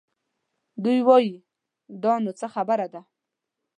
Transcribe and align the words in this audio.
دوی 0.83 0.99
وايي 1.07 1.35
دا 2.03 2.13
نو 2.23 2.31
څه 2.39 2.47
خبره 2.53 2.87
ده؟ 2.93 3.01